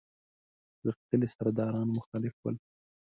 غښتلي 0.85 1.27
سرداران 1.33 1.87
مخالف 1.97 2.35
ول. 2.39 2.55